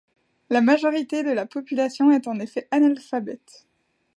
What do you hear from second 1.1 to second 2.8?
de la population est en effet